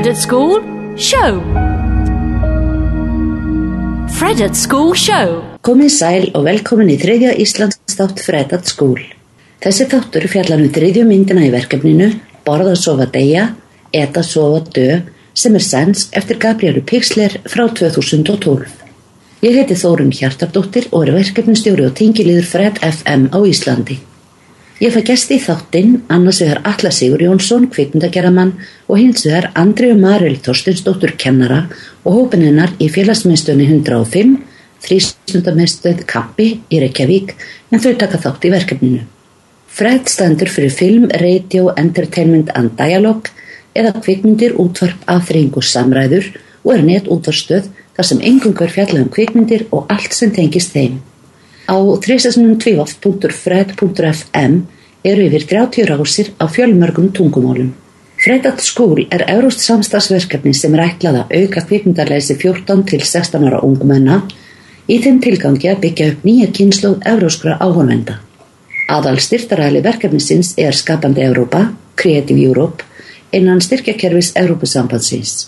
[0.00, 0.52] Fred at School
[0.96, 1.32] Show
[4.16, 8.96] Fred at School Show Komið sæl og velkomin í þriðja Íslands þátt Fred at School.
[9.60, 12.08] Þessi þáttur fjallar um þriðju myndina í verkefninu
[12.48, 13.50] Borða sofa deyja,
[13.92, 15.02] eta sofa dö
[15.36, 18.72] sem er sænsk eftir Gabrielu Pixler frá 2012.
[19.44, 24.00] Ég heiti Þórun Hjartardóttir og er verkefnistjóri og tengiliður Fred FM á Íslandi.
[24.80, 28.54] Ég fæ gæsti í þáttinn, annars vegar Alla Sigur Jónsson, kvikmyndagerramann
[28.88, 31.66] og hins vegar Andriu Maril Þorstinsdóttur kennara
[32.00, 34.30] og hópinennar í félagsmiðstöðni 105,
[34.80, 37.34] þrýstundamiðstöð Kampi í Reykjavík
[37.68, 39.02] en þau taka þátt í verkefninu.
[39.68, 43.28] Fred stendur fyrir film, radio, entertainment and dialogue
[43.76, 46.32] eða kvikmyndir útvarp aðþreyingu samræður
[46.64, 51.02] og er net útvarstöð þar sem engungur fjalla um kvikmyndir og allt sem tengist þeim.
[51.70, 54.52] Á 3.12.fred.fm
[55.04, 57.70] eru yfir 30 rásir á fjölmörgum tungumólum.
[58.20, 63.46] Fred at School er euróst samstagsverkefni sem er ætlað að auka kvikmyndarleysi 14 til 16
[63.48, 64.16] ára ungumenna
[64.90, 68.14] í þeim tilgangi að byggja upp nýja kynslu euróskra áhörvenda.
[68.90, 72.82] Aðal styrtaræli verkefnisins er Skapandi Európa, Creative Europe,
[73.32, 75.46] innan styrkjakerfis Európusambandsins.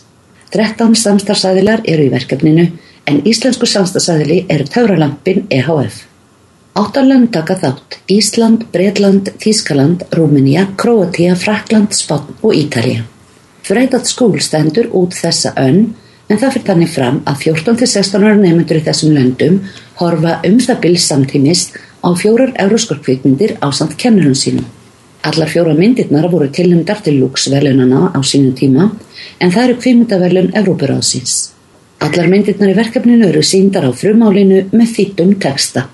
[0.55, 2.71] 13 samstagsæðilar eru í verkefninu
[3.11, 6.12] en íslensku samstagsæðili er Tauralampin EHF.
[6.73, 13.03] Áttalönd taka þátt Ísland, Breitland, Þískaland, Rúmenía, Króatia, Frakland, Spotn og Ítalija.
[13.63, 15.93] Freitat skúl stendur út þessa önn
[16.33, 19.61] en það fyrir þannig fram að 14-16 ára nefndur í þessum löndum
[20.01, 21.69] horfa um það bil samtímis
[22.01, 24.65] á fjórar euroskorkvikmyndir á samt kennurum sínum.
[25.29, 28.89] Allar fjóra myndirnar voru tilnumdar til lúksvelunana á sínum tíma
[29.39, 31.51] en það eru kvikmyndavelun Evrópuráðsins.
[32.01, 35.91] Allar myndirnar í verkefninu eru síndar á frumálinu með þýttum texta.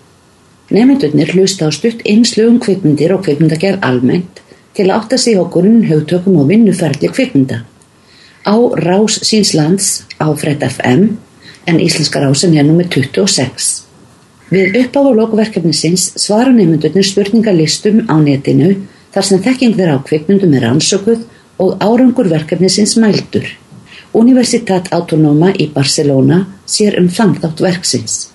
[0.69, 4.43] Nefndurnir hlusta á stutt einslugum kvikmyndir og kvikmyndagerð almennt
[4.77, 7.63] til að átta sig á grunn högtökum og vinnuferðli kvikmynda.
[8.45, 11.17] Á rás síns lands á Fred FM
[11.67, 13.89] en íslenska rásin er nummið 26.
[14.53, 18.75] Við uppáf og lokuverkefnisins svara nefndurnir spurningalistum á netinu
[19.13, 21.25] þar sem þekking þeirra á kvikmyndum er ansökuð
[21.65, 23.49] og árangur verkefnisins mældur.
[24.13, 28.29] Universitat Autonoma í Barcelona sér um framtátt verksins.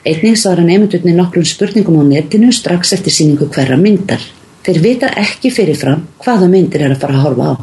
[0.00, 4.22] Einnig svara nefndurnir nokkrum spurningum á netinu strax eftir síningu hverra myndar.
[4.64, 7.54] Þeir vita ekki fyrirfram hvaða myndir er að fara að horfa á.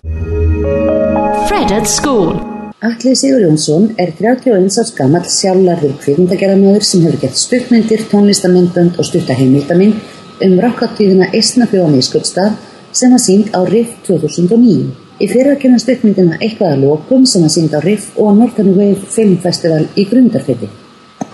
[2.88, 9.10] Alli Sigur Jónsson er 31 árs gammal sjálflarður kvikmyndagerðamöður sem hefur gett stuttmyndir, tónlistamindbönd og
[9.10, 9.98] stuttaheimildamind
[10.46, 12.54] um rockáttíðina Eistnafjóðan í Skuldstað
[12.94, 14.92] sem var sínd á RIF 2009.
[15.18, 19.10] Í fyrra kemur stuttmyndina eitthvað að lókum sem var sínd á RIF og Northern Wave
[19.10, 20.70] Filmfestival í Grundarfiti.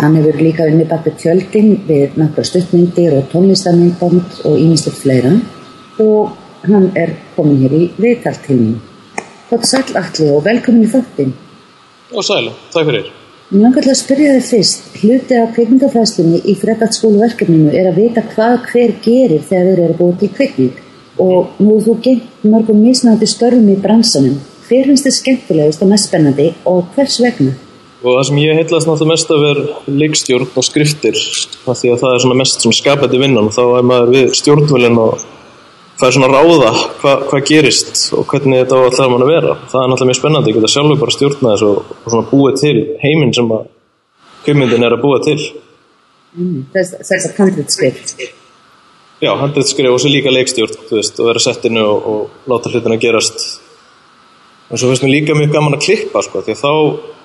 [0.04, 5.32] Hann hefur líka unni bak við tjöldin við nokkra stuttmyndir og tónlistamindband og ímislegt fleira
[6.04, 6.34] og
[6.68, 8.82] hann er komin hér í viðtaltilning.
[9.48, 11.32] Hvort sæl allir og velkomin í þáttinn.
[12.12, 13.10] Og sæl, takk fyrir.
[13.54, 18.28] Mér langar til að spyrja þig fyrst, hluti af kvikmyndafræstunni í fredagsskóluverkefninu er að vita
[18.36, 20.88] hvað hver gerir þegar þeir eru búið til kvikmynd
[21.24, 24.42] og nú þú gengt mörgum misnandi störfum í bransanum.
[24.68, 27.56] Hver finnst þið skemmtilegust og mest spennandi og hvers vegna?
[28.04, 31.20] Og það sem ég heitlast náttúrulega mest að vera leikstjórn og skriftir
[31.72, 34.34] af því að það er svona mest svona skapandi vinnan og þá er maður við
[34.42, 35.24] stjórnvölinn og
[36.02, 39.56] það er svona ráða hva, hvað gerist og hvernig þetta á alltaf mann að vera.
[39.72, 42.60] Það er náttúrulega mjög spennandi, ég geta sjálfur bara stjórna þessu og, og svona búið
[42.60, 42.76] til
[43.06, 43.66] heiminn sem að
[44.44, 45.40] kvimindin er að búa til.
[46.36, 48.16] Mm, þess að handritskrift.
[49.24, 53.63] Já, handritskrift og svo líka leikstjórn, veist, og vera settinu og, og láta hlutina gerast.
[54.72, 56.72] En svo finnst mér líka mjög gaman að klippa, sko, því að þá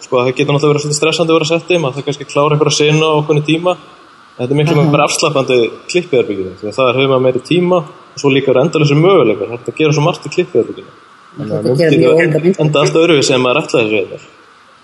[0.04, 2.78] sko það getur náttúrulega verið svolítið stressandi að vera setti maður það kannski klára einhverja
[2.78, 3.72] sena á okkurni tíma.
[4.38, 5.58] En þetta er miklu mjög bara afslappandi
[5.90, 9.54] klippiðarbygginu því að það er hefur meiri tíma og svo líka er endalessur möguleikar.
[9.54, 10.92] Þetta gera svo margt í klippiðarbygginu
[11.38, 14.26] enda alltaf öruvi sem maður ætlaði þessu eitthvað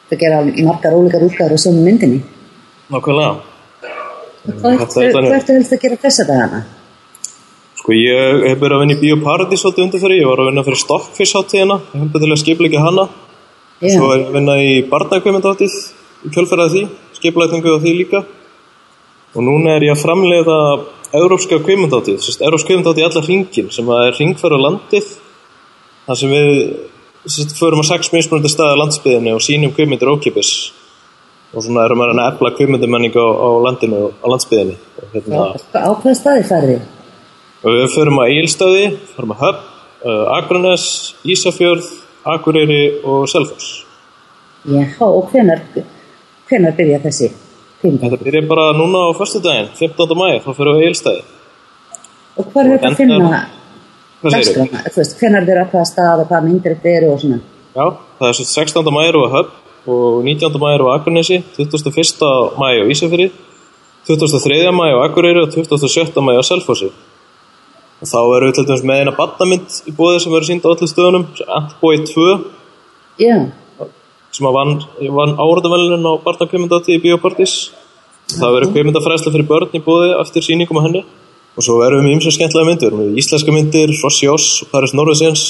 [0.05, 2.21] Það gera margar ólíkar útgæður og sömu myndinni.
[2.93, 3.35] Nákvæmlega.
[4.61, 4.83] Hvað
[5.33, 6.61] ertu helst að gera þessa dagana?
[7.85, 10.81] Sko ég hef verið að vinna í Bíóparadís svolítið undanferði, ég var að vinna fyrir
[10.81, 13.05] Stockfish hátíðina, ég hef að skipla ekki hana
[13.83, 13.99] Já.
[13.99, 15.73] Svo er ég að vinna í barnagkvæmyndáttíð
[16.25, 16.83] í kjölfæraði því,
[17.19, 18.21] skipulætningu og því líka.
[19.35, 20.59] Og núna er ég að framleiða
[21.19, 25.11] európska kvæmyndáttíð, sérst, európska kvæmyndáttíð í alla hringin sem er hringfæra landið.
[26.07, 26.55] Það sem við
[27.27, 30.55] sérst, förum á sex mismunandi staði á landsbyðinni og sínum kvæmyndir ókipis.
[31.53, 34.79] Og svona erum við að efla kvæmyndimenning á, á landinu á landsbyðinni.
[35.13, 36.79] Hérna, Á hvaða staði færði?
[36.79, 36.94] og
[37.73, 38.85] við förum á Egilstaði,
[39.17, 39.63] förum á Höfn,
[40.05, 41.87] uh, Akranes, Ísafjörð,
[42.25, 43.85] Akureyri og Selfoss.
[44.65, 45.61] Já, og hvenar,
[46.49, 47.31] hvenar byrja þessi?
[47.81, 48.01] Kvikmynd?
[48.05, 50.15] Þetta byrja bara núna á förstu daginn, 15.
[50.17, 51.23] mæði, þá fyrir við Egilstaði.
[52.39, 53.51] Og hvað er þetta að Og finna endar-
[54.25, 54.93] Hvað segir dagskrána?
[54.95, 57.39] Þú veist, hvenar þeir á hvaða stað og hvaða myndir þetta eru og svona?
[57.77, 57.85] Já,
[58.19, 58.91] það er svo 16.
[58.95, 59.51] mæri á Höfn
[59.87, 60.59] og 19.
[60.65, 62.55] mæri á Akranesi, 21.
[62.57, 63.31] mæri á Ísafjörði,
[64.09, 64.73] 23.
[64.73, 66.21] mæri á Akureyri og 27.
[66.25, 66.89] mæri á Selfossi.
[68.03, 70.69] Og þá erum við til dæmis með eina badnamynd í bóði sem verður sínd á
[70.73, 71.27] allir stöðunum,
[71.59, 72.27] Antbói 2,
[73.23, 73.37] Já,
[74.35, 74.81] sem vann,
[75.15, 77.71] vann áraðavælinin á barnakvimundati í Bíopartís.
[78.35, 81.05] Það verður kvimundafræsla fyrir börn í bóði eftir síningum á henni.
[81.55, 85.45] Og svo verðum við ymsum skemmtilega myndir, við íslenska myndir, Rossi Oss, Paris Norðursins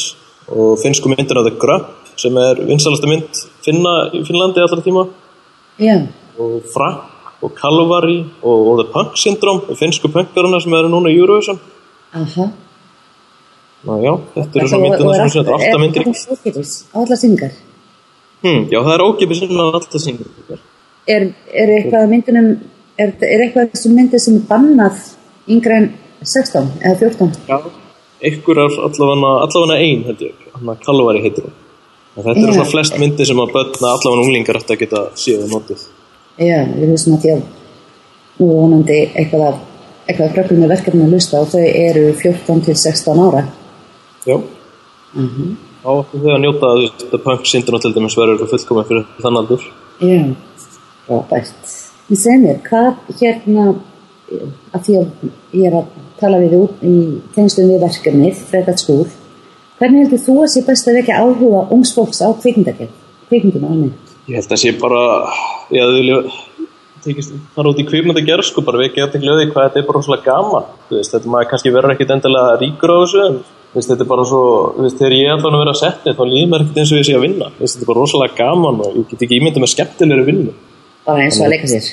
[0.53, 1.87] og finnsku myndir af The Grub
[2.21, 5.07] sem er vinsalasta mynd finna í Finnlandi allra tíma.
[5.81, 5.97] Já,
[6.39, 11.17] og Frank og Calvary og, og The Punk Syndrome finnsku punkaruna sem eru núna í
[11.17, 11.59] Eurovision
[12.21, 12.47] aha.
[13.85, 16.07] Ná já, þetta eru svona myndina sem er alltaf myndir.
[16.09, 16.61] Er
[16.95, 17.57] á alla sýningar?
[18.45, 20.61] hm, Já, það er ókipið sinna alltaf syngur
[21.05, 22.47] Er, er eitthvað af myndunum,
[22.97, 25.03] er, er eitthvað þessum myndir sem er bannað
[25.53, 25.91] yngra en
[26.25, 27.35] 16 eða 14?
[27.51, 27.59] Já,
[28.25, 31.59] einhverjar allavega, allavega ein held ég, hann að Calvary heitir hún.
[32.15, 35.05] En Þetta eru svona flest myndir sem að börna allavega unglingar ætti að geta
[35.43, 35.85] og notið.
[36.41, 37.29] Já, við hlustum að
[38.39, 39.63] nú er vonandi eitthvað af
[40.05, 43.47] eitthvað krökkum með verkefni að hlusta og þau eru 14 til 16 ára.
[44.25, 44.37] Já
[45.85, 49.41] Þá áttu þau að njóta að þetta punk syndrome til dæmis verður fullkomið fyrir þann
[49.41, 49.67] aldur
[50.03, 50.23] Já,
[51.07, 51.75] frábært.
[52.11, 53.67] Ég segi mér, hvað hérna,
[54.75, 55.29] að því að
[55.61, 56.95] ég er að tala við út í
[57.37, 59.05] tengstum við verkefnið, Fredat skúl,
[59.79, 62.97] hvernig heldur þú að sé best að vekja áhuga ungs fólks á kvikmyndagerð,
[63.31, 64.13] kvikmyndum alveg?
[64.25, 65.05] Ég held að sé bara,
[65.71, 65.95] ég að
[67.05, 69.87] tekist, fara út í kvipmynd að gera sko, bara vekja þetta glöði hvað þetta er
[69.89, 70.71] bara rosalega gaman.
[70.91, 73.39] Veist, þetta maður kannski verður ekkit endilega ríkur á þessu, en
[73.75, 74.43] veist, þetta er bara svo,
[74.79, 77.17] veist, þegar ég allan vera að setja, þá líður mér ekkit eins og ég sé
[77.19, 77.51] að vinna.
[77.61, 80.59] Þetta er bara rosalega gaman og ég get ekki ímyndið með skemmtilegri vinnu.
[81.05, 81.91] Bara eins og að leika sér.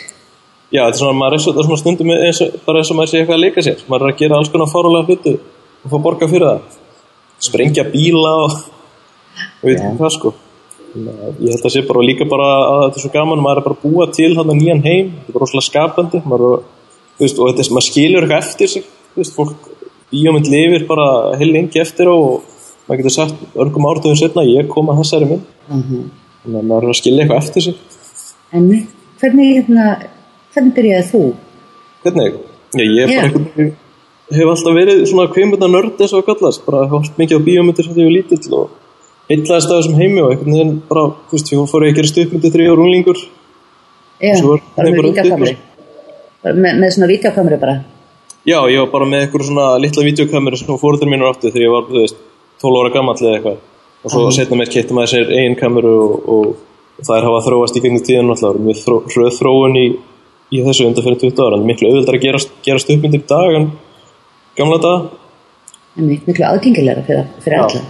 [0.72, 2.92] Já, þetta er svona, maður er svo, það er svona stundum eins og, bara eins
[2.94, 3.82] og maður sé eitthvað að leika sér.
[3.92, 5.34] Maður er að gera alls konar fárulega hluti
[5.82, 6.78] og fá borga fyrir það.
[7.42, 10.32] Sprengja bíla og, og veit ekki hvað sko.
[10.92, 13.68] Að Ég held að sé bara líka bara að þetta er svo gaman, maður er
[13.68, 16.64] bara að búa til hann nýjan heim, þetta er bara rosalega skapandi, maður,
[17.22, 19.70] veist, og þetta er, maður skilur eitthvað eftir sig, veist, fólk,
[20.12, 21.06] bíómynd lifir bara
[21.40, 22.42] heil lengi eftir og
[22.88, 26.10] maður getur sagt örgum ártöðum setna, ég kom að þessari mynd, Uh
[26.42, 27.76] þannig að maður er að skilja eitthvað eftir sig.
[28.58, 28.64] En
[29.22, 29.84] hvernig, hérna,
[30.56, 31.20] hvernig byrjaði þú?
[32.02, 32.40] Hvernig?
[32.74, 33.20] Já, ég Já.
[33.22, 33.68] bara
[34.32, 38.00] hef alltaf verið svona kvimundar nörd og að kallast, bara hótt mikið á bíómyndir sem
[38.00, 38.72] ég var lítill og
[39.32, 42.52] heitlaðist af þessum heimi og einhvern veginn bara, þú veist, ég fór að gera stuppmyndi
[42.54, 43.20] þrjá runglingur
[44.22, 45.56] Já, Svo er- bara með vídeokamri.
[46.44, 47.74] Bara Með, með svona vídeokamri bara.
[48.46, 51.72] Já, ég var bara með einhver svona litla videokameru sem fóröldur mínur áttu þegar ég
[51.74, 52.16] var, þú veist,
[52.62, 53.58] 12 ára gamall eða eitthvað
[54.04, 54.32] og svo Mhm.
[54.38, 56.46] setna mér keitti maður sér eigin kameru og, og,
[57.00, 59.86] og það er hafa þróast í gegnum tíðan alltaf, mjög þró, hröð þróun í,
[60.52, 63.56] í þessu undan fyrir 20 ára en miklu auðvöldar að gera, gera stuppmyndir í dag
[63.60, 63.72] en
[64.58, 65.10] gamla dag
[65.98, 67.82] En miklu aðgengilega fyrir, fyrir Já.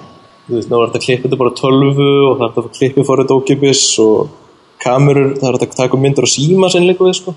[0.52, 2.62] Þú veist, þá er þetta þetta bara á tölvu og það
[2.92, 4.38] er fór þetta ókipis og
[4.82, 7.36] kamerur, það er þetta að taka myndir og síma sem líka við, sko.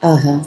[0.00, 0.44] Þannig að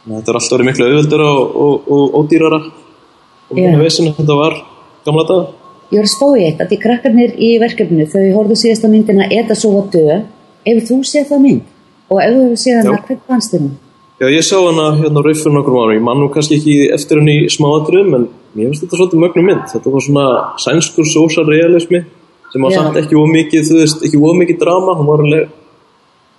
[0.00, 3.64] Þetta er alltaf verið miklu auðveldur og, og, og ódýrara og Já.
[3.66, 4.56] minna vesinu þetta var
[5.04, 5.50] gamla dag.
[5.90, 9.26] ég var að spá í eitt að því krakkarnir í verkefninu þau horfðu síðasta myndina
[9.28, 10.20] Eta sofa dö
[10.64, 11.68] ef þú séð það mynd
[12.08, 13.04] og ef þú hefur séð hana, Já.
[13.10, 13.74] hvern fannst þér hún?
[14.20, 17.20] Já, ég sá hana hérna á riffur nokkur ára, ég man nú kannski ekki eftir
[17.20, 19.68] henni í smáatriðum, en mér finnst þetta svolítið mögnum mynd.
[19.70, 20.26] Þetta var svona
[20.64, 22.04] sænskur social realismi
[22.50, 22.80] sem var Já.
[22.80, 25.50] samt ekki ómikið, þú veist, ekki ómikið drama, hún var alveg,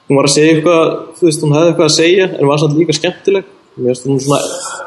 [0.10, 2.80] hún var að segja eitthvað, þú veist, hún hefði eitthvað að segja, en var samt
[2.80, 3.54] líka skemmtileg.
[3.78, 4.40] Mér finnst hún svona,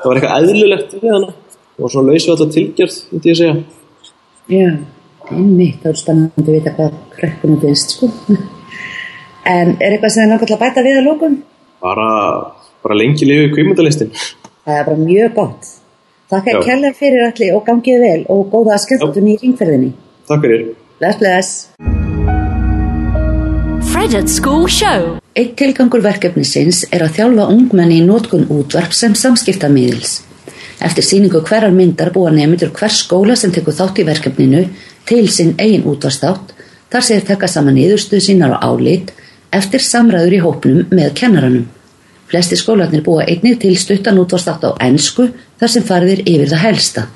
[0.03, 1.31] það var eitthvað eðlilegt við hana,
[1.77, 3.55] hún var svona laus við alltaf tilgjörð, myndi ég segja.
[4.53, 4.67] Já,
[5.31, 8.11] einmitt, það er spennandi að vita hvað krakkunum finnst sko.
[9.55, 11.39] en er eitthvað sem þið langar til að bæta við að lókum?
[11.85, 12.11] Bara,
[12.85, 14.13] bara lengi lifið kvimundalistin.
[16.35, 16.63] Þakka Já.
[16.67, 19.91] kærlega fyrir allir og gangið vel og góða skemmtun í ringferðinni.
[20.27, 20.63] Takk fyrir.
[20.99, 21.51] Bless, bless.
[23.93, 25.21] Fred at School Show.
[25.39, 30.17] Eitt tilgangur verkefnisins er að þjálfa ungmenni í nótkun útvarp sem samskiptamiðils.
[30.83, 34.65] Eftir síningu hverjar myndar búa nefndur hver skóla sem tekur þátt í verkefninu
[35.07, 36.51] til sinn eigin útvarstátt
[36.91, 39.15] þar sér taka saman niðurstuð sínar á álit
[39.55, 41.71] eftir samræður í hópnum með kennaranum.
[42.31, 45.29] Flesti skólarnir búa einnig til stuttan útvarstátt á ensku
[45.61, 47.07] þar sem farðir yfir það helsta.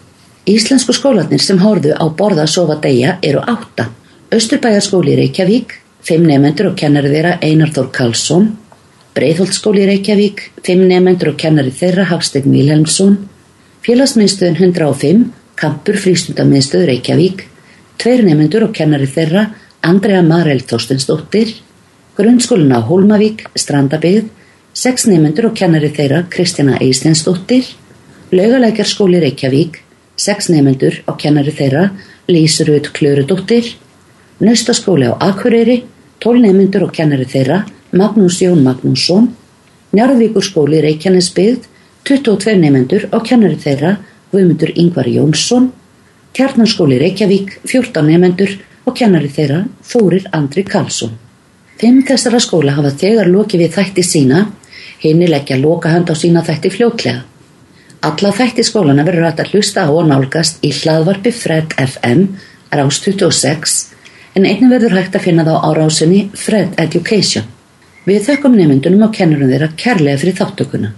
[0.48, 3.88] Íslensku skólarnir sem horfðu á borða að sofa deyja eru átta.
[4.32, 5.74] Östurbæjarskóli Reykjavík,
[6.04, 8.48] fimm nefnendur og kennari þeirra Einar Þór Karlsson,
[9.16, 13.16] Breiðholtskóli í Reykjavík, fimm nefnendur og kennari þeirra Hafsteinn Vilhelmsson,
[13.84, 15.24] félagsmiðstöðun 105,
[15.58, 17.44] Kampur frístundamiðstöð Reykjavík,
[17.98, 19.48] tveir nefnendur og kennari þeirra
[19.82, 21.56] Andrea Marel Þorstensdóttir,
[22.18, 24.28] grunnskólin á Hólmavík, Strandabyggð,
[24.74, 27.64] sex nefnendur og kennari þeirra Kristjana Eistensdóttir,
[28.32, 29.80] Laugalækjarskóli Reykjavík,
[30.16, 31.88] sex nefnendur og kennari þeirra
[32.28, 33.74] Lísrud Klörudóttir,
[34.40, 35.82] Naustaskóli á Akureyri,
[36.20, 39.30] tólneimindur og kennari þeirra, Magnús Jón Magnússon,
[39.96, 41.64] Njarðvíkurskóli Reykjanesbyggð,
[42.04, 43.96] 22 neimendur og kennari þeirra,
[44.32, 45.70] Guðmundur Yngvar Jónsson,
[46.36, 48.52] Kjarnarskóli Reykjavík, 14 neimendur
[48.84, 51.16] og kennari þeirra, Þórir Andri Karlsson.
[51.78, 54.38] Fimm þessara skóla hafa þegar lokið við þætti sína,
[54.98, 57.20] henni leggja loka hand á sína þætti fljóklega.
[58.02, 62.24] Alla þætti skólana verður hægt að hlusta á og nálgast í hlaðvarpi Fred FM
[62.74, 63.76] rás 26
[64.34, 67.46] en einnig verður hægt að finna þá á rásinni Fred Education.
[68.06, 70.92] Við þökkum nefndunum og kennurum þeirra kærlega fyrir þáttökuna.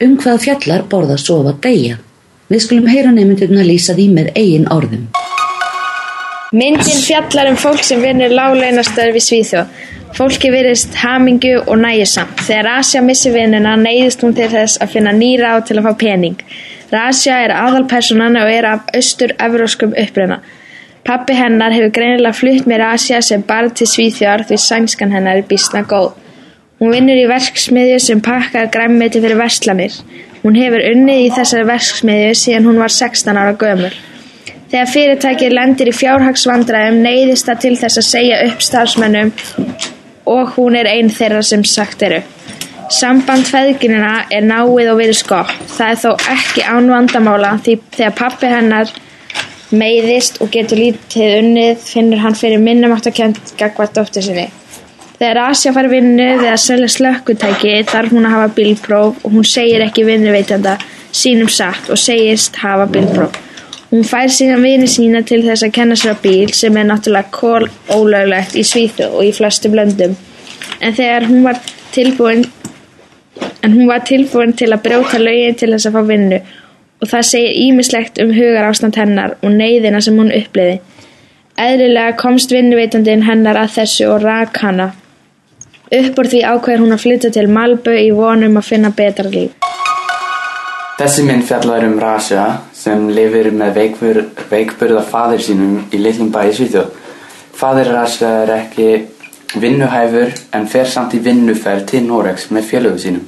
[0.00, 2.00] Um hvað fjallar borða sofa degja?
[2.48, 5.08] Við skulum heyra nefndunum að lýsa því með eigin orðum.
[6.56, 9.72] Myndin fjallar um fólk sem vinur lágleinastöður við Svíþjóð.
[10.16, 12.38] Fólki virðist hamingju og næjusamt.
[12.46, 15.98] Þegar Asja missi vinnuna neyðist hún til þess að finna nýra á til að fá
[16.00, 16.38] pening.
[16.94, 20.40] Rasja er aðalpersonan og er af austur-evróskum uppruna.
[21.04, 25.48] Pappi hennar hefur greinilega flutt með Rasja sem barn til Svíþjóðar því sænskan hennar er
[25.52, 26.14] bísna góð.
[26.80, 29.92] Hún vinnur í verksmiðju sem pakkar græmmiti fyrir verslanir.
[30.40, 34.04] Hún hefur unnið í þessari verksmiðju síðan hún var 16 ára gömur.
[34.70, 39.30] Þegar fyrirtækið lendir í fjárhagsvandræðum neyðist það til þess að segja upp starfsmennum
[40.26, 42.18] og hún er einn þeirra sem sagt eru.
[42.90, 45.54] Samband feðginina er náið og verið skott.
[45.76, 48.92] Það er þó ekki án vandamála því þegar pappi hennar
[49.74, 54.48] meiðist og getur lítið unnið finnur hann fyrir minnumáttakjönd gagvart dóttur sinni.
[55.16, 59.46] Þegar Asja fær vinnu við að selja slökkutæki þarf hún að hafa bílpróf og hún
[59.48, 60.76] segir ekki vinnuveitanda
[61.14, 63.45] sínum satt og segist hafa bílpróf.
[63.90, 67.30] Hún fær síðan vini sína til þess að kenna sér á bíl sem er náttúrulega
[67.30, 70.16] kól ólöglegt í Svíþu og í flestum löndum.
[70.82, 71.60] En þegar hún var
[71.94, 72.42] tilbúin
[73.66, 76.40] hún var tilbúin til að brjóta lögin til þess að fá vinnu
[77.02, 80.78] og það segir ímislegt um hugar ástand hennar og neyðina sem hún uppliði.
[81.56, 84.90] Eðlilega komst vinnuveitandin hennar að þessu og rak hana.
[85.86, 89.54] Uppbúr því ákveður hún að flytja til Malbö í vonum að finna betra líf.
[90.96, 96.54] Þessi mynd fjallar um Rasha sem lifir með veikbur, veikburða fadir sínum í litlum bæi
[96.56, 96.86] Svíþjóð.
[97.52, 98.86] Fadir Rasha er ekki
[99.60, 103.26] vinnuhæfur en fer samt í vinnuferð til Norex með félögu sínum.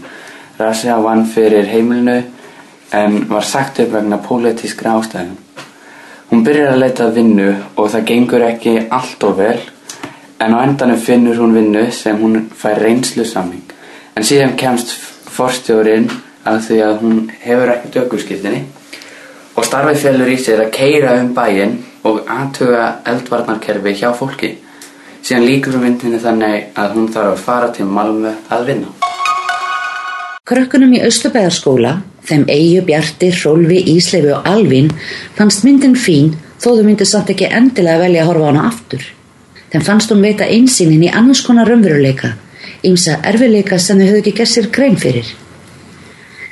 [0.57, 2.23] Rasha vann fyrir heimilinu
[2.97, 5.37] en var sagt upp vegna pólitískra ástæðum.
[6.31, 9.61] Hún byrjar að leita að vinnu og það gengur ekki allt of vel
[10.41, 13.69] en á endanum finnur hún vinnu sem hún fær reynslu saming.
[14.17, 14.97] En síðan kemst
[15.37, 16.09] forstjórin
[16.49, 18.65] að því að hún hefur ekki dögurskiptinni
[19.59, 24.55] og starfið félur í sér að keira um bæinn og aðtuga eldvarnarkerfi hjá fólki.
[25.23, 28.93] Síðan líkur hún vindinni þannig að hún þarf að fara til Malmö að vinna.
[30.49, 34.89] Krökkunum í Östubæðarskóla, þeim Eyju, Bjarti, Rólfi, Ísleifi og Alvin
[35.37, 39.05] fannst myndin fín þó þau myndi samt ekki endilega velja að horfa hana aftur.
[39.69, 42.33] Þeim fannst hún veita einsýnin í annars konar raunveruleika,
[42.89, 45.35] ýmsa erfileika sem þau höfðu ekki gert sér grein fyrir.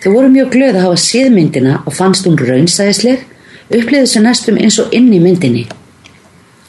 [0.06, 3.22] Þau voru mjög glöð að hafa síð myndina og fannst hún raunsæðisleg,
[3.74, 5.64] uppliðið sér næstum eins og inn í myndinni.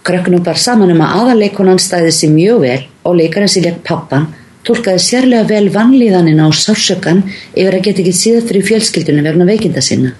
[0.07, 4.25] Krökkunum bar saman um að aðaleikonan stæði sér mjög vel og leikarinn sér legg pappan
[4.65, 7.21] tólkaði sérlega vel vannlíðanina á sársökan
[7.53, 10.15] yfir að geta ekki síðan fyrir fjölskyldunum vegna veikinda sinna.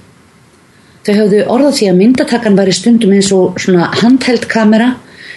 [1.01, 4.91] Þau höfðu orðað því að myndatakkan væri stundum eins og svona handheld kamera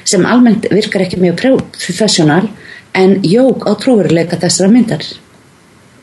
[0.05, 1.41] sem almennt virkar ekki mjög
[1.81, 2.45] professional
[2.93, 5.09] en jók á trúveruleika þessara myndar.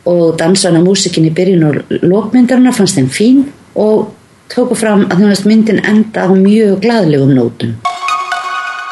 [0.08, 3.44] Og dansana músikin í byrjun og lókmyndarna fannst þeim fín
[3.76, 4.14] og
[4.52, 7.76] tóku fram að það myndin enda á mjög gladlegum nótum.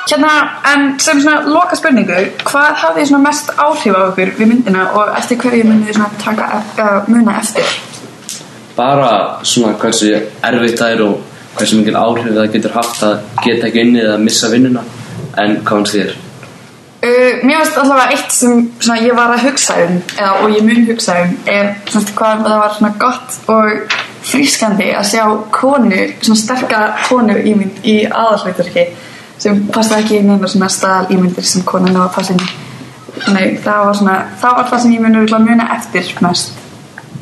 [0.06, 0.32] Hérna,
[0.70, 5.16] en sem svona loka spurningu, hvað hafði svona mest áhrif á okkur við myndina og
[5.18, 6.50] eftir hverju myndið þið svona taka
[6.84, 7.72] uh, muna eftir?
[8.76, 9.10] Bara
[9.42, 11.16] svona hversu erfitt það er og
[11.56, 13.16] hversu mikil áhrif það getur haft að
[13.48, 14.86] geta ekki inni eða missa vinnuna
[15.42, 16.14] en hvað hans þér?
[17.06, 20.64] Uh, mér finnst allavega eitt sem svona, ég var að hugsa um eða, og ég
[20.66, 26.00] mun hugsa um er svona, hvað það var svona gott og frískandi að sjá konu,
[26.24, 27.54] svona sterka konu í,
[27.86, 28.88] í aðalveiturki
[29.38, 32.42] sem passa ekki í neina svona staðal ímyndir sem konan á að passa inn
[33.20, 36.60] þannig það var svona það var það sem ég muni að muna eftir mest.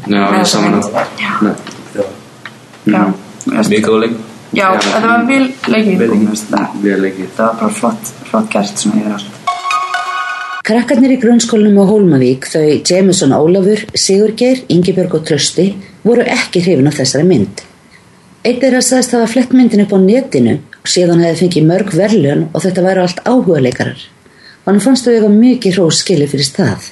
[0.08, 0.90] Já, ég saman að
[2.84, 3.04] Já,
[3.52, 4.18] Mjög góð leik
[4.54, 6.04] Já, þetta var vil leikið.
[6.84, 7.32] Vel leikið.
[7.36, 9.42] Það var bara flott, flott gert svona yfir allt
[10.63, 15.65] Krakkarnir í grunnskólanum á Hólmavík, þau Jameson Ólafur, Sigurgeir, Ingebjörg og Trösti
[16.08, 17.63] voru ekki hrifin á þessari mynd.
[18.48, 21.67] Eitt er að sagðist að hafa flett myndin upp á netinu og síðan hefði fengið
[21.67, 24.08] mörg verðlun og þetta væri allt áhuga leikarar.
[24.63, 26.89] Hann fannst þau eitthvað mikið hrós skili fyrir stað.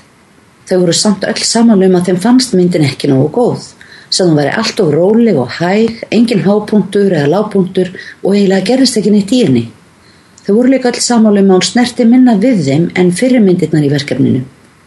[0.68, 3.70] Þau voru samt öll samanlum að þeim fannst myndin ekki nógu góð,
[4.12, 9.00] sem hún væri allt of róleg og hæg, engin hápunktur eða lápunktur og eiginlega gerist
[9.00, 9.70] ekki neitt í henni.
[10.46, 14.42] Þau voru líka alls samálum að hún snerti minna við þeim en fyrirmyndirnar í verkefninu.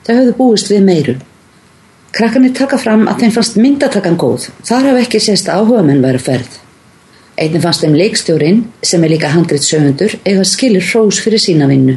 [0.04, 1.14] Þau höfðu búist við meiru.
[2.14, 4.48] Krakkarnir taka fram að þeim fannst myndatakan góð.
[4.66, 6.58] Þar hafa ekki sést áhuga menn væri ferð.
[7.34, 11.96] Einnig fannst þeim leikstjórin, sem er líka handrið sögundur, eða skilir hrós fyrir sína vinnu.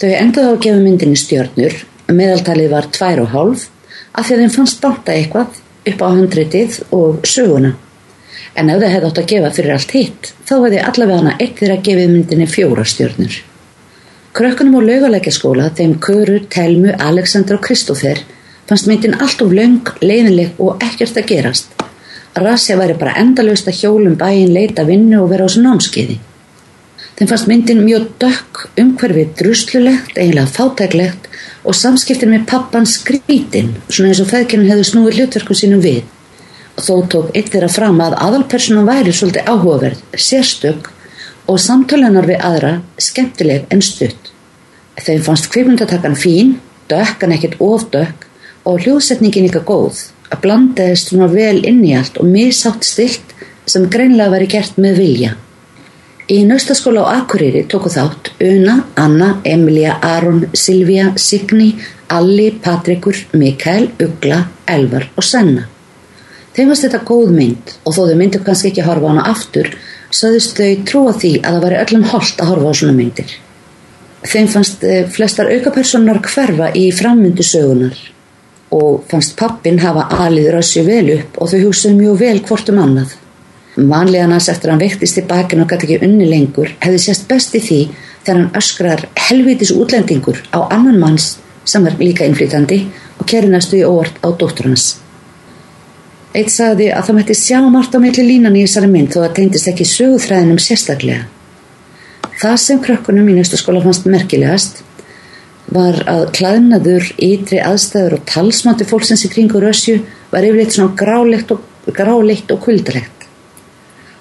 [0.00, 1.78] Þau endaði á að gefa myndinni stjörnur,
[2.12, 3.64] meðaltalið var tvær og hálf,
[4.12, 5.60] af því að þeim fannst banta eitthvað
[5.92, 7.72] upp á handritið og söguna.
[8.60, 11.60] En ef það hefði átt að gefa fyrir allt hitt, þá hefði allavega hana eitt
[11.62, 13.36] þeirra gefið myndinni fjóra stjörnur.
[14.36, 18.20] Krökkunum á laugalækjaskóla, þeim Köru, Telmu, Alexander og Kristófer,
[18.68, 21.72] fannst myndin allt of laung, leiðinleg og ekkert að gerast.
[22.36, 26.20] Rasja væri bara endalust að hjólum bæin leita vinnu og vera á þessu námskeiði.
[27.16, 31.32] Þeim fannst myndin mjög dökk, umhverfið druslulegt, eiginlega fátæklegt
[31.64, 36.04] og samskiptin með pappan skrítin, svona eins og feðkinn hefði snúið hlutverkum sínum við.
[36.78, 40.90] Þó tók eitt þeirra fram að aðalpersonum væri svolítið áhugaverð, sérstök
[41.50, 44.30] og samtölunar við aðra skemmtileg en stutt.
[45.00, 46.58] Þeim fannst kvikmyndatakan fín,
[46.90, 48.26] dökk en ekkert ofdökk
[48.68, 53.34] og hljóðsetningin ykkar góð að blandaðist svona vel inn í allt og misátt stilt
[53.70, 55.36] sem greinlega veri gert með vilja.
[56.30, 61.72] Í naustaskóla á Akureyri tóku þátt Una, Anna, Emilia, Aron, Silvia, Signi,
[62.06, 65.66] Alli, Patrikur, Mikael, Ugla, Elvar og Senna.
[66.56, 69.26] Þeim varst þetta góð mynd og þó þau myndu kannski ekki að horfa á hana
[69.30, 69.68] aftur,
[70.10, 73.34] saðist þau trúa því að það væri öllum holdt að horfa á svona myndir.
[74.20, 78.00] Þeim fannst eh, flestar aukapersonar hverfa í frammyndu sögunar
[78.74, 82.80] og fannst pappin hafa alið rössi vel upp og þau hugsaðu mjög vel hvort um
[82.82, 83.14] annað.
[83.76, 87.62] Vanlega hans eftir hann vektist í bakin og gæti ekki unni lengur hefði sérst besti
[87.62, 87.80] því
[88.24, 92.82] þegar hann öskrar helvitis útlendingur á annan manns sem er líka innflytandi
[93.18, 94.98] og kerinastu í óvart á dóttur hans.
[96.30, 99.32] Eitt sagði að það mætti sjá margt á meðli línan í þessari mynd þó að
[99.38, 101.24] tegndist ekki söguþræðinum sérstaklega.
[102.38, 104.78] Það sem krökkunum í nýstu skóla fannst merkilegast
[105.74, 109.98] var að klæðnaður, ytri aðstæður og talsmátti fólksins í kringu rössju
[110.30, 113.26] var yfirleitt svona gráleitt og, gráleitt og kuldalegt.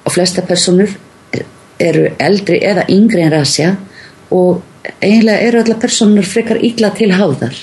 [0.06, 0.98] Og flesta personur
[1.80, 3.76] eru eldri eða yngri en rassja
[4.34, 4.64] og
[4.98, 7.54] eiginlega eru alla personur frekar ítla til háðar.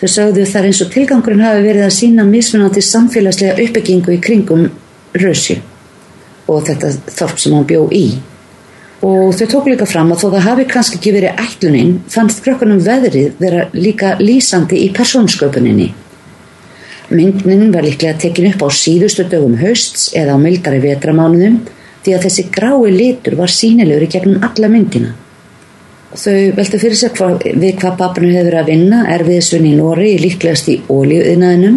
[0.00, 4.66] Þau sögðu þar eins og tilgangurinn hafi verið að sína mismunandi samfélagslega uppbyggingu í kringum
[5.20, 5.58] rössju
[6.50, 8.04] og þetta þorp sem hann bjó í
[9.06, 12.82] og þau tók líka fram að þó það hafi kannski ekki verið ætlunin fannst krökkunum
[12.84, 15.88] veðrið vera líka lýsandi í persónsköpuninni.
[17.10, 21.62] Myndnin var líklega tekin upp á síðustu dögum hausts eða á mildari vetramánuðum
[22.04, 25.14] því að þessi grái litur var sínilegur í gegnum alla myndina.
[26.10, 30.70] Þau veltu fyrir sig hva, við hvað papinu hefur að vinna erfiðsvinni í Nóri líklegast
[30.72, 31.76] í ólíuðinaðinum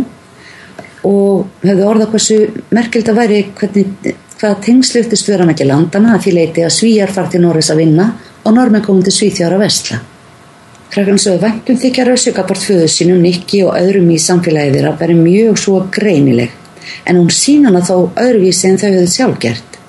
[1.05, 2.39] og hefðu orða hversu
[2.73, 7.13] merkild að væri hvernig hvaða tengsluftist vera með ekki landana að því leiti að svíjar
[7.13, 8.09] far til Norris að vinna
[8.43, 10.01] og normen komum til Svíþjára vestla.
[10.93, 15.61] Krakkan sögðu væntum þykja rauðsjökapart föðu sínum Nikki og öðrum í samfélagið þeirra verið mjög
[15.61, 16.59] svo greinileg
[17.05, 19.79] en hún sínan að þó öðruvísi en þau höfðu sjálf gert.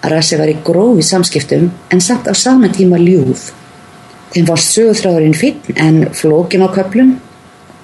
[0.00, 3.50] Að Rassi var í grófi samskiptum en samt á sama tíma ljúf.
[4.30, 7.16] Þeim var sögurþráðurinn finn en flókin á köplum,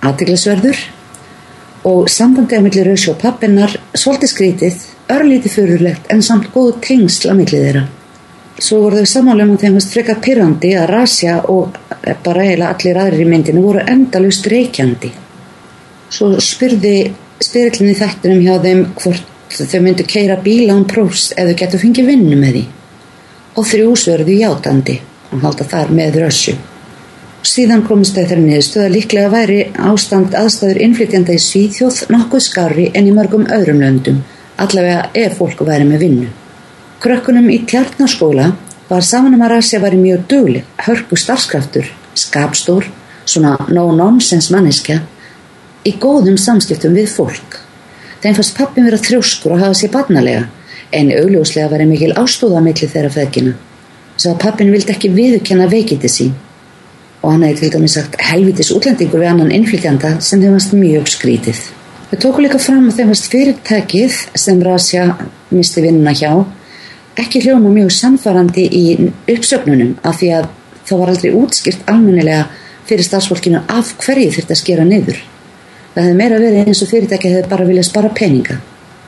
[0.07, 0.79] aðteglisverður
[1.91, 7.41] og sambandið á milli rauðsjó pappinnar svolítið skrítið örlítið fyrirlegt en samt góð tengsl að
[7.41, 7.83] millið þeirra.
[8.63, 11.75] Svo voru þau samálega um þeim að streka pyrrandi að Rasja og
[12.25, 15.11] bara eiginlega allir aðrir í myndinu voru endalust reykjandi.
[16.15, 16.95] Svo spyrði
[17.43, 22.39] styrlinni þættinum hjá þeim hvort þau myndu keira bíla án prófs eða getur fengið vinnu
[22.39, 22.65] með því.
[23.59, 24.99] Og þrjú svörðu játandi
[25.33, 26.57] og halda þar með rössu.
[27.47, 33.07] Síðan komist þau þeirra niðurstuða líklega væri ástand aðstæður innflytjanda í Svíþjóð nokkuð skarri en
[33.07, 34.25] í mörgum öðrum löndum
[34.57, 36.29] allavega ef fólk væri með vinnu.
[37.01, 38.51] Krökkunum í tjarnaskóla
[38.89, 42.87] var saman um að Rasja væri mjög dugli, hörku starfskraftur, skapstór,
[43.27, 45.01] svona no-nonsense manniska,
[45.85, 47.61] í góðum samskiptum við fólk.
[48.23, 50.47] Þeim fannst pappin vera þrjóskur og hafa sér barnalega,
[50.93, 53.57] en augljóslega var mikil ástóða millir þeirra feðgina.
[54.17, 56.35] Svo að pappin vildi ekki viðurkenna veikindi sín
[57.23, 61.09] og hann hefði til dæmis sagt helvitis útlendingur við annan innflytjanda sem þeim fannst mjög
[61.11, 61.63] skrítið.
[62.11, 65.09] Við tókum líka fram að þeim varst fyrirtækið sem Rasja
[65.51, 66.31] misti vinnuna hjá
[67.17, 68.85] ekki hljóma mjög samfarrandi í
[69.33, 70.49] uppsögnunum af því að
[70.87, 72.47] það var aldrei útskilt almennilega
[72.87, 75.19] fyrir starfsfólkinu af hverju þurft að skera niður.
[75.95, 78.59] Það hefði meira verið eins og fyrirtækið hefði bara viljað spara peninga.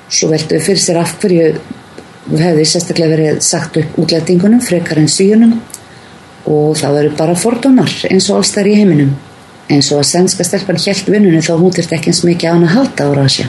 [0.09, 1.53] Svo veldu fyrir sér af hverju
[2.29, 5.55] hefði sérstaklega verið sagt upp útlætingunum frekar en síunum
[6.49, 9.15] og það verið bara fordómar eins og alls þar í heiminum
[9.69, 12.67] eins og að sænska stelpan helt vinnunni þá hún þurfti ekki eins mikið á hann
[12.69, 13.47] að halda á Rasja.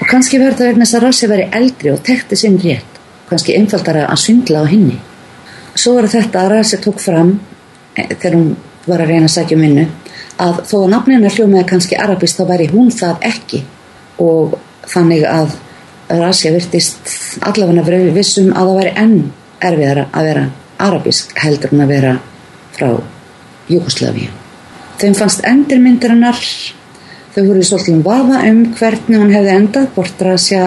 [0.00, 3.54] Og kannski verður það vegna þess að Rasja veri eldri og tekti sinn rétt, kannski
[3.58, 4.98] einfaldara að svindla á henni.
[5.74, 7.40] svo var þetta að Rasi tók fram
[7.96, 8.56] eh, þegar hún
[8.86, 9.86] var að reyna að sækja um vinnu
[10.42, 13.62] að þó að nafnina hljómaði kannski arabist þá væri hún það ekki
[14.20, 14.58] og
[14.90, 15.54] þannig að
[16.20, 19.16] Rasja virtist allavega verið vissum að það væri enn
[19.62, 20.44] erfiðara að vera
[20.82, 22.12] arabisk heldur en að vera
[22.76, 22.88] frá
[23.70, 24.30] Júkoslavíu.
[25.00, 26.38] Þeim fannst endirmyndir hennar
[27.32, 30.66] þau voru svolítið um vafa um hvernig hann hefði endað, hvort Rasja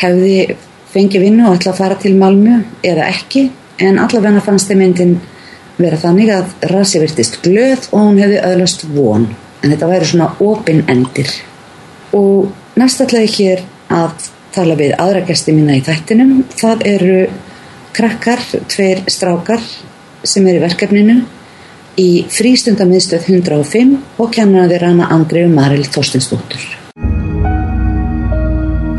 [0.00, 0.56] hefði
[0.94, 3.48] fengið vinnu og ætla að fara til Malmö eða ekki
[3.82, 5.16] en allavega fannst þeim myndin
[5.78, 9.26] vera þannig að Rasja virtist glöð og hún hefði öðlast von
[9.62, 11.30] en þetta væri svona opin endir
[12.14, 17.18] og næst ætla ég hér að tala við aðra gæsti mína í þættinum það eru
[17.94, 19.62] krakkar, tveir strákar
[20.24, 21.18] sem er í verkefninu
[22.00, 26.64] í frístundamiðstöð 105 og kennar þeir hana Andriu Maril Þorstinsdóttur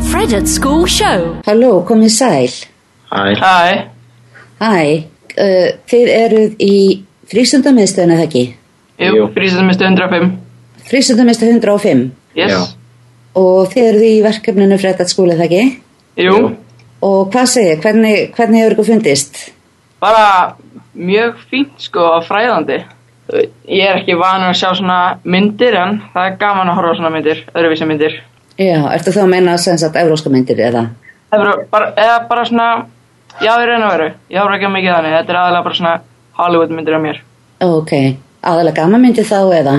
[0.06, 1.36] Fred at School Show.
[1.46, 2.54] Halló, komið sæl
[3.10, 3.36] Hæ.
[3.38, 3.90] Hæ.
[4.60, 5.04] Hæ,
[5.36, 6.76] uh, þið eruð í
[7.30, 8.44] frístundamiðstöðinu eða ekki?
[8.96, 10.30] Jú, frístundamistu 105.
[10.88, 12.50] Frístundamiðstöð 105 Yes.
[12.52, 12.75] Já.
[13.36, 15.64] Og þið eruð í verkefninu Freddat skóla eða ekki?
[16.24, 16.36] Jú.
[17.06, 19.40] Og hvað segir, hvernig, hvernig hefur ykkur fundist?
[20.00, 20.56] Bara
[20.96, 22.80] mjög fínt sko og fræðandi.
[23.66, 27.12] Ég er ekki vanur að sjá svona myndir en það er gaman að horfa svona
[27.12, 28.20] myndir, öðruvísi myndir.
[28.56, 30.86] Já, ertu þá að meina sem sagt evróska myndir eða?
[31.32, 32.68] Það er bara, eða bara svona,
[33.42, 35.78] já í raun og veru, ég horfa ekki á mikið þannig, þetta er aðalega bara
[35.80, 35.94] svona
[36.38, 37.20] Hollywood myndir á mér.
[37.66, 37.92] Ok,
[38.40, 39.76] aðalega gaman myndir þá eða?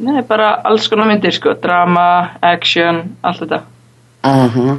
[0.00, 3.58] Nei, bara alls konar myndir sko, drama, action, allt þetta.
[4.24, 4.76] Aha,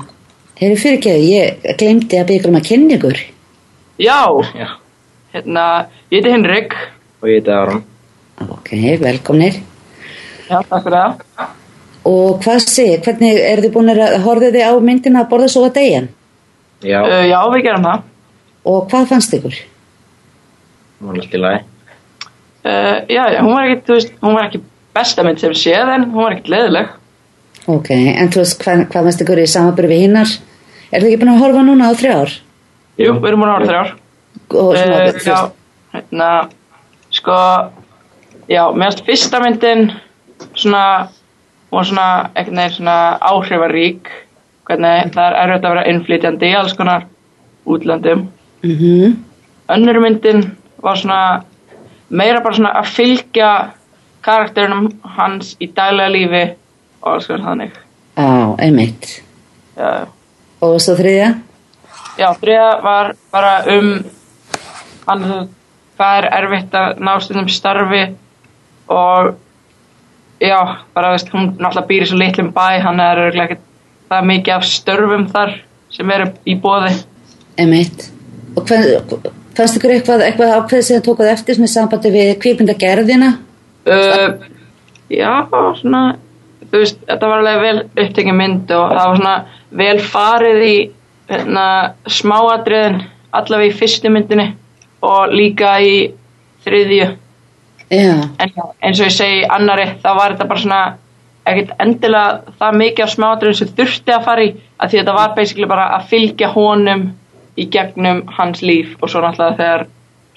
[0.57, 3.21] hefur fyrirgeðu, ég glemdi að byggja um að kynna ykkur.
[4.01, 4.21] Já,
[4.57, 4.67] Já.
[5.35, 5.65] hérna,
[6.09, 6.73] ég heiti Henrik.
[7.21, 7.83] Og ég heiti Aron.
[8.49, 8.71] Ok,
[9.03, 9.59] velkomnir.
[10.49, 11.51] Já, takk fyrir það.
[12.09, 15.67] Og hvað segir, hvernig eru þið búin að horfið þið á myndina að borða svo
[15.67, 16.09] að degjan?
[16.81, 16.97] Já.
[17.05, 18.07] Uh, já, við gerum það.
[18.71, 19.61] Og hvað fannst ykkur?
[20.97, 21.61] Það var alltaf í lagi.
[22.61, 24.63] Uh, já, já, hún var ekki, þú veist, hún var ekki
[24.95, 26.89] besta mynd sem séð en hún var ekkert leðileg.
[27.71, 30.31] Ok, en þú veist, hvað, hvað fannst ykkur í samanbyrju við hinnar?
[30.91, 32.33] Er þið ekki búin að horfa núna á þrjár?
[32.99, 33.91] Jú, við erum búin að horfa þrjár.
[34.51, 35.37] Og svona, Uh, já,
[35.93, 36.29] hérna,
[37.11, 37.37] sko,
[38.51, 39.85] já, meðast fyrsta myndin
[40.57, 40.83] svona,
[41.71, 42.97] var svona, ekkert neginn svona
[43.31, 44.11] áhrifarík,
[44.67, 47.07] hvernig það er erfitt að vera innflytjandi í alls konar
[47.65, 48.27] útlöndum.
[48.63, 49.15] mhm,
[49.71, 50.41] Önnur myndin
[50.83, 51.43] var svona,
[52.09, 53.51] meira bara svona að fylgja
[54.25, 56.43] karakterinum hans í daglega lífi
[57.01, 57.77] og alls konar þannig.
[58.17, 59.21] á, einmitt.
[59.77, 60.07] Já,
[60.61, 61.29] Og svo þriðja?
[62.19, 63.87] Já, þriða var bara um
[65.07, 65.23] hann,
[65.97, 68.03] hvað er erfitt að ná stundum starfi
[68.91, 69.31] og
[70.41, 70.59] já,
[70.93, 73.63] bara veist, hún náttúrulega býr í svo litlum bæ, hann er ekkert
[74.11, 75.53] það mikið af störfum þar
[75.91, 76.93] sem eru í bóði.
[77.59, 78.09] Einmitt.
[78.57, 78.89] Og hvað,
[79.57, 83.31] fannst ykkur eitthvað, eitthvað ákveðið sem þið tókuð eftir svona í sambandi við kvíkmyndagerðina?
[83.81, 84.37] Uh,
[85.09, 85.31] já,
[85.79, 86.01] svona,
[86.69, 89.35] þú veist, þetta var alveg vel upptekið mynd og það var svona
[89.81, 90.75] vel farið í
[91.31, 91.65] hérna,
[92.05, 94.47] smáatriðin allavega í fyrstu myndinni
[95.01, 95.95] og líka í
[96.65, 97.07] þriðju.
[97.91, 100.81] Já, en eins og ég segi annari þá var þetta bara svona
[101.49, 105.33] ekkert endilega það mikið af smáatriðum sem þurfti að fara í að því þetta var
[105.39, 107.07] basically bara að fylgja honum
[107.59, 109.87] í gegnum hans líf og svo náttúrulega þegar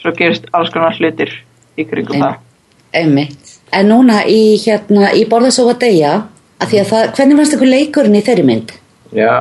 [0.00, 1.36] svo gerist alls konar hlutir
[1.76, 2.40] í kringum það
[2.94, 3.52] einmitt.
[3.74, 6.12] En núna í hérna, í borða svo að deyja,
[6.62, 8.74] að því að það, hvernig fannst ykkur leikurinn í þeirri mynd?
[9.14, 9.32] Já.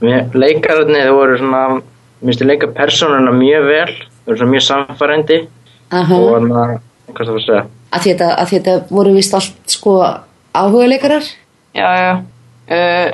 [0.00, 3.94] Þau voru svona, mér finnst þið leika persónuna mjög vel.
[3.96, 5.40] Þau voru svona mjög samfærandi.
[5.94, 6.76] Aha, Og hann að,
[7.12, 7.64] hvað það var að segja?
[7.96, 9.92] að því þetta, að þetta voru vist allt sko
[10.56, 11.26] áhuga leikarar?
[11.76, 12.12] já, já
[12.74, 13.08] uh,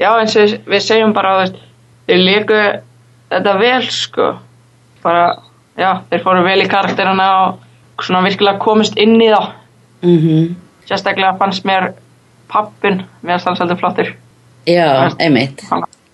[0.00, 1.58] já eins og við segjum bara veist,
[2.08, 2.60] þeir leiku
[3.28, 4.28] þetta vel sko
[5.04, 5.24] bara,
[5.78, 7.58] já, þeir fóru vel í karakterina og
[8.02, 9.42] svona virkilega komist inn í þá
[10.02, 10.54] Mm
[10.88, 11.90] sérstaklega fannst mér
[12.48, 14.12] pappin mér fannst svolítið flottur
[14.68, 15.60] Já, einmitt.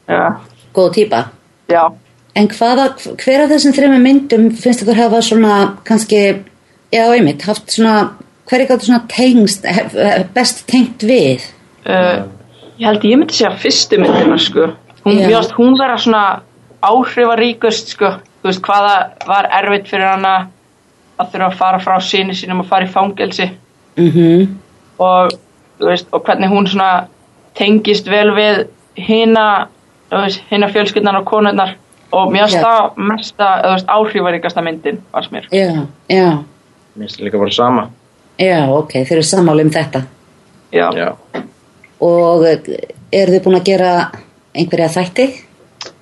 [0.08, 0.40] já,
[0.74, 1.20] Góð típa.
[1.68, 1.92] já.
[2.34, 2.88] En hvaða,
[3.22, 6.20] hver af þessum þreymur myndum finnst ykkur hafa svona kannski,
[6.92, 8.10] já einmitt, haft svona,
[8.50, 9.66] hver er gáttu svona tengst,
[10.34, 11.46] best tengt við?
[11.86, 12.26] Uh,
[12.78, 14.72] ég held ég myndi segja fyrstu myndina sko
[15.04, 16.24] hún, fannst hún vera svona
[16.82, 18.10] áhrifaríkust sko
[18.42, 18.94] þú veist hvaða
[19.28, 20.34] var erfitt fyrir hana
[21.18, 23.50] að þurfa að fara frá síni sínum og fara í fangelsi
[23.96, 24.56] Mm
[24.98, 25.30] og,
[25.78, 26.66] þú veist, og hvernig hún
[27.54, 29.68] tengist vel við hina
[30.50, 31.76] hina fjölskyldan og konurnar
[32.12, 32.62] og mér finnst Já.
[32.62, 33.48] það mesta
[33.90, 36.38] áhrifaríkasta myndin varst mér Já, já,
[36.94, 37.88] Mér finnst það líka bara sama.
[38.38, 40.02] já, ok, þeir eru sammáli um þetta.
[40.72, 40.90] já.
[40.94, 41.14] Já.
[42.00, 42.44] Og
[43.12, 44.10] eru þið búin að gera
[44.54, 45.26] einhverja þætti?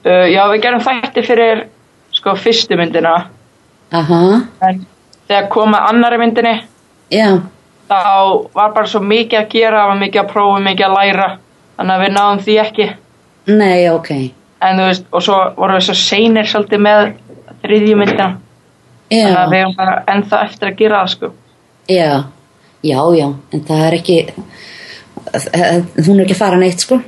[0.04, 1.66] Uh, já, við gerum þætti fyrir
[2.12, 3.28] sko fyrstu myndina
[3.92, 4.86] Aha, en
[5.32, 6.54] þegar kom að annari myndinni
[7.12, 7.28] já,
[7.88, 11.28] þá var bara svo mikið að gera, var mikið að prófa, mikið að læra.
[11.76, 12.88] Þannig að við náðum því ekki.
[13.52, 14.10] Nei, ok.
[14.62, 17.00] en veist, og svo vorum við svo seinir svolítið með
[17.64, 18.28] þriðju myndina.
[19.10, 21.32] Þannig að við erum bara ennþá eftir að gera það sko.
[21.90, 22.10] Já,
[22.86, 24.18] já, já, en það er ekki,
[26.06, 27.00] hún er ekki að fara neitt, sko.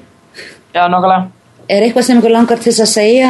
[0.75, 3.29] já, nokkulega Er eitthvað sem ykkur langar til að segja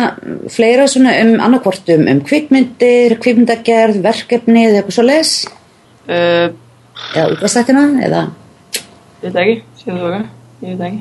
[0.51, 5.35] fleira svona um annarkvort um, kvikmyndir, kvikmyndagerð, verkefni eða eitthvað svo les?
[6.09, 6.49] uh,
[7.15, 8.25] Eða útvarsættina, eða?
[9.25, 11.01] ég veit ekki, séu þú ekki ég veit ekki,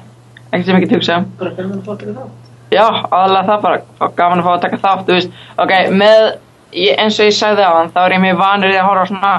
[0.53, 1.27] ekki sem ekki hugsa um.
[1.39, 2.39] Bara gaman að fá að taka þátt.
[2.73, 3.81] Já, aðalega það bara,
[4.21, 6.21] gaman að fá að taka þátt þú veist, ok, með
[6.77, 9.05] ég, eins og ég sagði á hann, þá er ég mjög vanur í að horfa
[9.11, 9.33] svona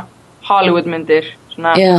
[0.50, 1.96] Hollywood myndir svona, Já,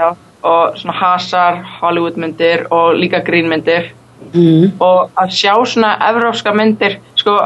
[0.00, 0.08] já,
[0.50, 3.90] og svona hasar Hollywood myndir og líka grínmyndir
[4.34, 7.36] mm, og að sjá svona evrópska myndir sko,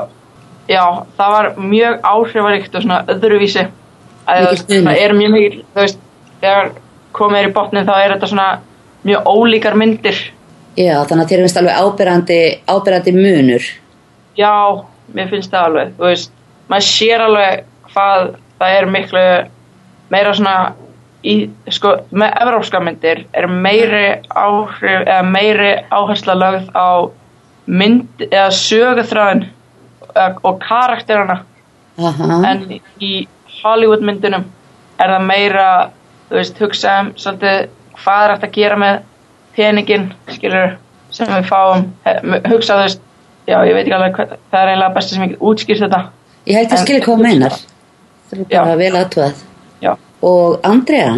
[0.69, 0.85] já,
[1.19, 3.67] það var mjög áhrifaríkt og svona öðruvísi.
[4.25, 5.99] Að það er mjög mikil þú veist,
[6.41, 6.71] þegar
[7.15, 8.49] komið er í botnin þá er þetta svona
[9.05, 10.21] mjög ólíkar myndir.
[10.75, 13.67] Já, þannig að þér finnst alveg ábyrrandi, ábyrrandi munur.
[14.37, 14.55] já,
[15.15, 16.33] mér finnst það alveg þú veist,
[16.71, 18.25] maður sér alveg hvað
[18.59, 19.25] það er miklu
[20.11, 20.57] meira svona
[21.25, 21.35] í,
[21.73, 26.89] sko, með evrópska myndir er meiri áhrif eða meiri áhersla lögð á
[27.67, 29.47] mynd eða söguþráðin
[30.45, 31.41] og, karakterana
[31.99, 32.65] Aha, en
[33.01, 33.13] í
[33.63, 34.45] Hollywood myndunum
[35.01, 35.69] er það meira
[36.29, 37.71] þú veist, hugsa um svolítið
[38.03, 39.01] hvað er hægt að gera með
[39.55, 40.77] peningin skilur
[41.15, 41.89] sem við fáum
[42.51, 43.01] hugsa þú veist,
[43.49, 46.03] já ég veit ekki alveg hvað, það er eiginlega besta sem ég get útskýrt þetta
[46.45, 47.59] ég held að skilja hvað þú meinar.
[48.29, 48.79] Það er bara Já.
[48.81, 49.43] vel aðtúað.
[50.25, 51.15] Og Andrea,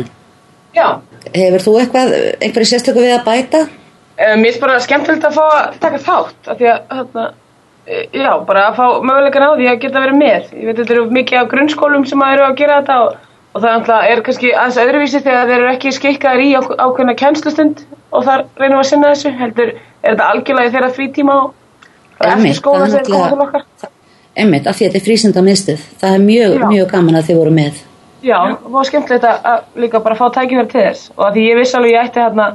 [0.77, 0.87] Já,
[1.35, 2.15] hefur þú eitthvað,
[2.45, 3.61] einhverju sérstöku við að bæta?
[4.17, 7.25] um, mér finnst bara skemmtilegt að fá að taka þátt af því að, hérna,
[7.87, 10.51] e, já, bara að fá mögulegan á því að geta verið með.
[10.57, 13.17] Ég veit þetta eru mikið af grunnskólum sem að eru að gera þetta og,
[13.55, 17.17] og það náttúrulega er kannski aðeins öðruvísi þegar þeir eru ekki skikkaðir í á- ákveðna
[17.23, 19.33] kennslustund og þar reynum að sinna þessu.
[19.41, 21.53] Heldur, er þetta algjörlega þeirra frítíma og
[22.27, 23.93] eftir skóla er sem þeir koma til okkar?
[24.37, 25.85] Einmitt, af því að þetta er frísenda miðstöð.
[26.01, 27.79] Það er mjög, mjög gaman að þið voru með.
[28.27, 31.45] Já, það var skemmtilegt að, að líka bara fá tækifæri til þess og að því
[31.47, 32.47] ég vissi alveg ég ætti hérna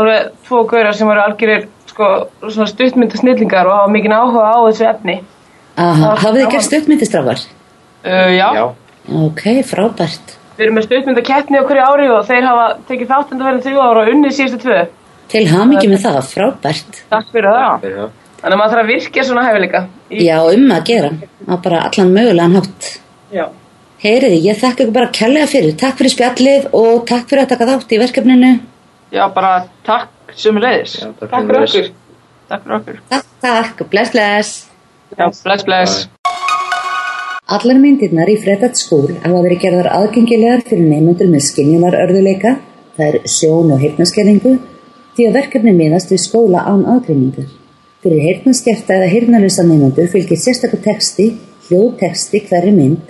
[0.00, 2.08] alveg tvo gaurar sem eru algjörir sko,
[2.46, 5.18] svona stuttmynda snillingar og hafa mikið áhuga á þessu efni
[5.76, 7.44] hafið þið gert stuttmyndistrákar?
[8.04, 8.48] uh, já.
[8.56, 8.64] Já.
[9.26, 10.34] Ok, frábært.
[10.56, 13.48] Við erum með stuttmynda keppni á hverju ári og þeir hafa tekið þátt en það
[13.50, 14.80] verið þrjú ára og unnið síðustu tvö
[15.32, 16.98] Til hamingi með það, frábært.
[17.08, 18.10] Takk fyrir það það.
[18.42, 21.10] Þannig að maður þarf að virkja svona hæfileika í, Já, um að gera.
[21.48, 22.88] Á bara allan mögulegan hátt.
[23.32, 23.44] Já,
[24.02, 25.74] Heyriði, ég þakka ykkur bara kærlega fyrir.
[25.78, 28.52] Takk fyrir spjallið og takk fyrir að taka þátt í verkefninu.
[29.12, 29.52] já, bara
[29.86, 31.88] takk sem leiðis Já, takk takk fyrir okkur
[32.48, 33.82] takk fyrir okkur Takk, takk.
[33.92, 34.52] Bless, bless.
[35.18, 36.08] já, bless, bless
[37.52, 42.54] Allar myndirnar í Freddat skól hafa verið gerðar aðgengilegar fyrir neymundur með skinjunarörðuleika,
[42.96, 44.54] það er sjón og heyrnaskerðingu,
[45.18, 47.50] því að verkefni miðast við skóla án aðgreiningar.
[48.02, 51.28] Fyrir heyrnaskerta eða heyrnalösa neymundur fylgir sérstakur texti,
[51.68, 53.04] hljóðteksti hverri mynd,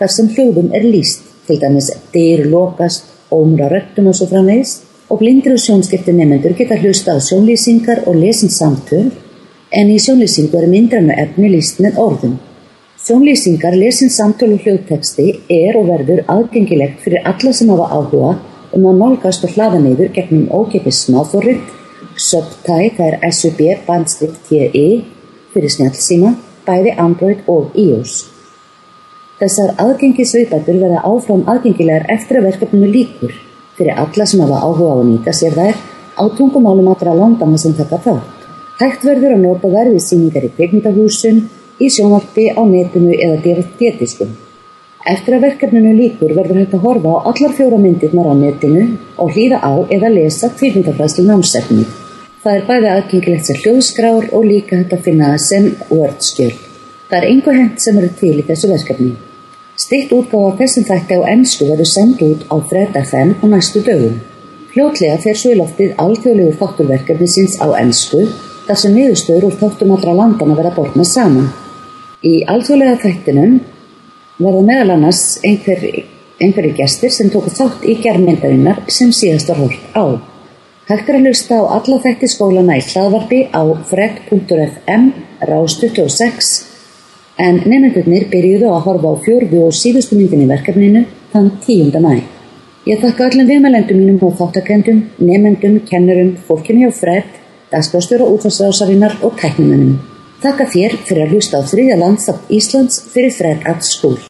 [0.00, 4.78] þar sem hljóðum er líst, til dæmis dyr lokast, ómra röttum og svo framvegis,
[5.10, 9.10] og blindir og sjónskipti neymundur geta hlusta á sjónlýsingar og lesin samtöl,
[9.70, 12.38] en í sjónlýsingu er myndrannu efni líst með orðum.
[13.04, 18.32] Sjónlýsingar, lesin samtölu og hljóðteksti er og verður aðgengilegt fyrir alla sem hafa áhuga
[18.72, 21.60] um að nálgast og hlaða neyður gegnum ókipis smáþorrið,
[22.20, 24.88] Subtype, það er SUB bandstift TE
[25.54, 26.34] fyrir snjálfsíma,
[26.66, 28.39] bæði Android og iOS.
[29.40, 33.30] Þessar aðgengisviðbætur verða áfram aðgengilegar eftir að verkefninu líkur
[33.78, 35.78] fyrir alla sem hafa áhuga á að nýta sér þær
[36.20, 38.42] á tungumálum allra landana sem taka þátt.
[38.82, 41.38] Hægt verður að nota þær við sýningar í kveikmyndahúsum,
[41.80, 44.34] í sjónvarpi, á netinu eða DVD-diskum.
[45.08, 48.84] Eftir að verkefninu líkur verður hægt að horfa á allar fjóra myndirnar á netinu
[49.16, 51.86] og hlýða á eða lesa kvikmyndafræðslu námsefni.
[52.44, 56.52] Það er bæði aðgengilegt sem hljóðskrár og líka hægt að finna það sem wordskjöl.
[57.08, 59.12] Það er einhver hent sem eru til í þessu verkefni.
[59.80, 63.80] Stitt útgáfa af þessum þætti á ennsku verður send út á Fred FM á næstu
[63.86, 64.18] dögum.
[64.74, 68.20] Fljótlega fer svo í loftið alþjóðlegur þátturverkefni síns á ennsku
[68.66, 71.48] þar sem niðurstöður úr þáttum allra landana verða borna saman.
[72.20, 73.56] Í alþjóðlega þættinum
[74.44, 75.88] verða meðal annars einhver,
[76.44, 80.04] einhverjir gestir sem tóku þátt í gerðmyndarinnar sem síðast var hort á.
[80.92, 85.12] Hægt er að hlusta á alla þætti skólana í hlaðvarpi á fred.fm
[85.48, 86.69] rástu 26
[87.40, 91.96] en nefndurnir byrjuðu að horfa á fjórðu og síðustu myndin í verkefninu þann 10.
[92.04, 92.20] mæ.
[92.88, 97.36] Ég þakka öllum viðmælendum mínum og þáttakendum, nefndum, kennurum, fólkinu hjá Fred,
[97.72, 99.96] dagskrástjóra útvarsrásarinnar og tæknumennum.
[100.40, 104.20] Þakka þér fyrir að hlusta á þriðja landsafn Íslands fyrir Fred at School.